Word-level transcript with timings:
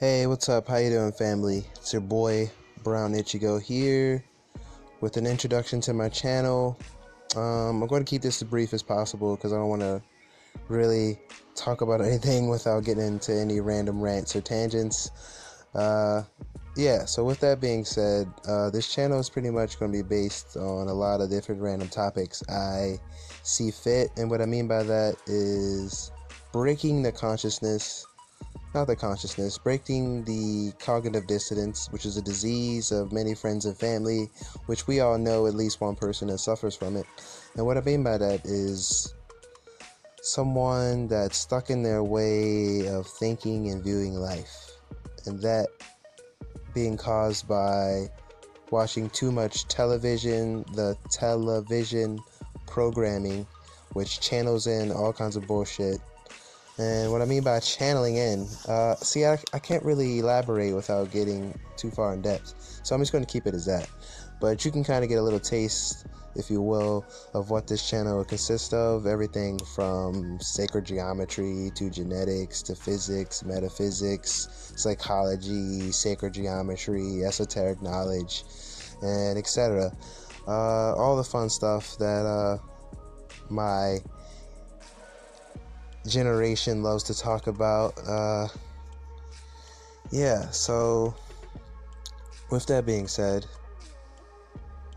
Hey, 0.00 0.26
what's 0.26 0.48
up? 0.48 0.66
How 0.66 0.78
you 0.78 0.90
doing, 0.90 1.12
family? 1.12 1.64
It's 1.76 1.92
your 1.92 2.02
boy 2.02 2.50
Brown 2.82 3.12
Ichigo 3.12 3.62
here 3.62 4.24
with 5.00 5.16
an 5.16 5.24
introduction 5.24 5.80
to 5.82 5.94
my 5.94 6.08
channel. 6.08 6.76
Um, 7.36 7.80
I'm 7.80 7.86
going 7.86 8.04
to 8.04 8.10
keep 8.10 8.20
this 8.20 8.42
as 8.42 8.48
brief 8.48 8.74
as 8.74 8.82
possible 8.82 9.36
because 9.36 9.52
I 9.52 9.56
don't 9.56 9.68
want 9.68 9.82
to 9.82 10.02
really 10.66 11.20
talk 11.54 11.80
about 11.80 12.00
anything 12.04 12.48
without 12.48 12.82
getting 12.82 13.06
into 13.06 13.32
any 13.32 13.60
random 13.60 14.00
rants 14.00 14.34
or 14.34 14.40
tangents. 14.40 15.12
Uh, 15.76 16.24
yeah, 16.76 17.04
so 17.04 17.22
with 17.22 17.38
that 17.38 17.60
being 17.60 17.84
said, 17.84 18.26
uh, 18.48 18.70
this 18.70 18.92
channel 18.92 19.20
is 19.20 19.30
pretty 19.30 19.50
much 19.50 19.78
going 19.78 19.92
to 19.92 19.96
be 19.96 20.02
based 20.02 20.56
on 20.56 20.88
a 20.88 20.92
lot 20.94 21.20
of 21.20 21.30
different 21.30 21.62
random 21.62 21.88
topics 21.88 22.42
I 22.48 22.98
see 23.44 23.70
fit, 23.70 24.10
and 24.16 24.28
what 24.28 24.40
I 24.40 24.46
mean 24.46 24.66
by 24.66 24.82
that 24.82 25.14
is 25.28 26.10
breaking 26.50 27.04
the 27.04 27.12
consciousness 27.12 28.08
not 28.74 28.86
the 28.86 28.96
consciousness, 28.96 29.56
breaking 29.56 30.24
the 30.24 30.72
cognitive 30.78 31.26
dissonance, 31.26 31.88
which 31.92 32.04
is 32.04 32.16
a 32.16 32.22
disease 32.22 32.90
of 32.90 33.12
many 33.12 33.34
friends 33.34 33.66
and 33.66 33.76
family, 33.76 34.28
which 34.66 34.86
we 34.86 35.00
all 35.00 35.16
know 35.16 35.46
at 35.46 35.54
least 35.54 35.80
one 35.80 35.94
person 35.94 36.28
that 36.28 36.38
suffers 36.38 36.74
from 36.74 36.96
it. 36.96 37.06
And 37.56 37.64
what 37.64 37.78
I 37.78 37.80
mean 37.82 38.02
by 38.02 38.18
that 38.18 38.44
is 38.44 39.14
someone 40.22 41.06
that's 41.06 41.36
stuck 41.36 41.70
in 41.70 41.82
their 41.82 42.02
way 42.02 42.88
of 42.88 43.06
thinking 43.06 43.70
and 43.70 43.82
viewing 43.82 44.14
life. 44.14 44.72
And 45.26 45.40
that 45.42 45.68
being 46.74 46.96
caused 46.96 47.46
by 47.46 48.06
watching 48.70 49.08
too 49.10 49.30
much 49.30 49.68
television, 49.68 50.64
the 50.74 50.96
television 51.10 52.18
programming, 52.66 53.46
which 53.92 54.20
channels 54.20 54.66
in 54.66 54.90
all 54.90 55.12
kinds 55.12 55.36
of 55.36 55.46
bullshit 55.46 56.00
and 56.78 57.12
what 57.12 57.22
I 57.22 57.24
mean 57.24 57.44
by 57.44 57.60
channeling 57.60 58.16
in, 58.16 58.48
uh, 58.68 58.96
see, 58.96 59.24
I, 59.24 59.38
I 59.52 59.60
can't 59.60 59.84
really 59.84 60.18
elaborate 60.18 60.74
without 60.74 61.12
getting 61.12 61.56
too 61.76 61.90
far 61.90 62.12
in 62.12 62.22
depth. 62.22 62.80
So 62.82 62.94
I'm 62.94 63.00
just 63.00 63.12
going 63.12 63.24
to 63.24 63.32
keep 63.32 63.46
it 63.46 63.54
as 63.54 63.64
that. 63.66 63.88
But 64.40 64.64
you 64.64 64.72
can 64.72 64.82
kind 64.82 65.04
of 65.04 65.08
get 65.08 65.18
a 65.18 65.22
little 65.22 65.38
taste, 65.38 66.06
if 66.34 66.50
you 66.50 66.60
will, 66.60 67.06
of 67.32 67.50
what 67.50 67.68
this 67.68 67.88
channel 67.88 68.24
consists 68.24 68.72
of. 68.72 69.06
Everything 69.06 69.58
from 69.76 70.40
sacred 70.40 70.84
geometry 70.84 71.70
to 71.76 71.90
genetics 71.90 72.60
to 72.62 72.74
physics, 72.74 73.44
metaphysics, 73.44 74.72
psychology, 74.74 75.92
sacred 75.92 76.34
geometry, 76.34 77.24
esoteric 77.24 77.80
knowledge, 77.82 78.42
and 79.00 79.38
etc. 79.38 79.92
Uh, 80.48 80.94
all 80.96 81.16
the 81.16 81.24
fun 81.24 81.48
stuff 81.48 81.96
that 81.98 82.26
uh, 82.26 82.58
my 83.48 83.98
generation 86.06 86.82
loves 86.82 87.02
to 87.04 87.18
talk 87.18 87.46
about. 87.46 87.98
Uh, 88.06 88.48
yeah, 90.10 90.50
so 90.50 91.14
with 92.50 92.66
that 92.66 92.86
being 92.86 93.06
said, 93.08 93.46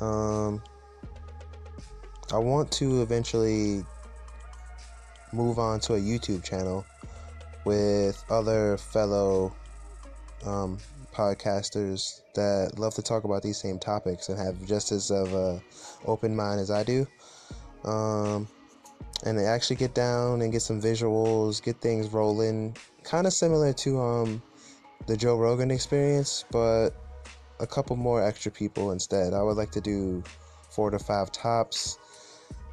um, 0.00 0.62
I 2.32 2.38
want 2.38 2.70
to 2.72 3.02
eventually 3.02 3.84
move 5.32 5.58
on 5.58 5.80
to 5.80 5.94
a 5.94 5.98
YouTube 5.98 6.44
channel 6.44 6.84
with 7.64 8.22
other 8.30 8.76
fellow 8.76 9.54
um, 10.44 10.78
podcasters 11.14 12.22
that 12.34 12.78
love 12.78 12.94
to 12.94 13.02
talk 13.02 13.24
about 13.24 13.42
these 13.42 13.58
same 13.58 13.78
topics 13.78 14.28
and 14.28 14.38
have 14.38 14.64
just 14.66 14.92
as 14.92 15.10
of 15.10 15.32
a 15.34 15.62
open 16.06 16.34
mind 16.34 16.60
as 16.60 16.70
I 16.70 16.82
do. 16.82 17.06
Um, 17.84 18.48
and 19.22 19.38
they 19.38 19.46
actually 19.46 19.76
get 19.76 19.94
down 19.94 20.42
and 20.42 20.52
get 20.52 20.62
some 20.62 20.80
visuals, 20.80 21.62
get 21.62 21.80
things 21.80 22.08
rolling, 22.10 22.76
kind 23.04 23.26
of 23.26 23.32
similar 23.32 23.72
to 23.72 24.00
um 24.00 24.42
the 25.06 25.16
Joe 25.16 25.36
Rogan 25.36 25.70
experience, 25.70 26.44
but 26.50 26.90
a 27.60 27.66
couple 27.66 27.96
more 27.96 28.22
extra 28.22 28.52
people 28.52 28.92
instead. 28.92 29.34
I 29.34 29.42
would 29.42 29.56
like 29.56 29.70
to 29.72 29.80
do 29.80 30.22
four 30.70 30.90
to 30.90 30.98
five 30.98 31.30
tops 31.32 31.98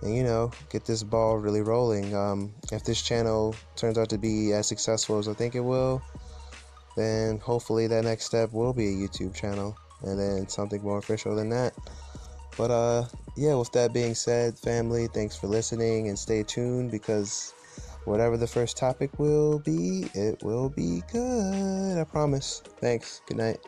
and 0.02 0.16
you 0.16 0.24
know 0.24 0.52
get 0.70 0.86
this 0.86 1.04
ball 1.04 1.38
really 1.38 1.62
rolling. 1.62 2.16
Um, 2.16 2.54
if 2.72 2.84
this 2.84 3.02
channel 3.02 3.56
turns 3.76 3.98
out 3.98 4.10
to 4.10 4.18
be 4.18 4.54
as 4.54 4.68
successful 4.68 5.18
as 5.18 5.28
i 5.28 5.34
think 5.34 5.56
it 5.56 5.60
will 5.60 6.02
then 6.96 7.40
hopefully 7.40 7.88
that 7.88 8.04
next 8.04 8.26
step 8.26 8.52
will 8.54 8.74
be 8.74 8.88
a 8.88 8.92
youtube 8.92 9.34
channel 9.34 9.76
and 10.04 10.20
then 10.20 10.48
something 10.48 10.82
more 10.82 10.98
official 10.98 11.36
than 11.36 11.50
that. 11.50 11.74
But 12.58 12.72
uh, 12.72 13.06
yeah, 13.40 13.56
with 13.56 13.72
that 13.72 13.94
being 13.94 14.16
said, 14.16 14.60
family, 14.60 15.08
thanks 15.08 15.38
for 15.38 15.48
listening 15.48 16.10
and 16.10 16.20
stay 16.20 16.44
tuned 16.44 16.92
because 16.92 17.54
whatever 18.04 18.36
the 18.36 18.48
first 18.48 18.76
topic 18.76 19.18
will 19.18 19.60
be, 19.60 20.08
it 20.14 20.44
will 20.44 20.70
be 20.70 21.02
good. 21.12 21.98
I 21.98 22.04
promise. 22.04 22.62
Thanks. 22.82 23.22
Good 23.28 23.38
night. 23.38 23.60